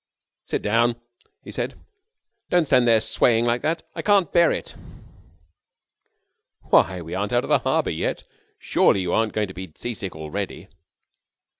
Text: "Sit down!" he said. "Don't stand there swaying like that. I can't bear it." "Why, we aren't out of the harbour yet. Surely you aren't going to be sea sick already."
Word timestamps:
"Sit 0.47 0.63
down!" 0.63 0.99
he 1.43 1.51
said. 1.51 1.75
"Don't 2.49 2.65
stand 2.65 2.87
there 2.87 2.99
swaying 3.01 3.45
like 3.45 3.61
that. 3.61 3.83
I 3.93 4.01
can't 4.01 4.33
bear 4.33 4.51
it." 4.51 4.73
"Why, 6.71 7.01
we 7.03 7.13
aren't 7.13 7.33
out 7.33 7.43
of 7.43 7.49
the 7.49 7.59
harbour 7.59 7.91
yet. 7.91 8.23
Surely 8.57 9.01
you 9.01 9.13
aren't 9.13 9.33
going 9.33 9.49
to 9.49 9.53
be 9.53 9.71
sea 9.75 9.93
sick 9.93 10.15
already." 10.15 10.69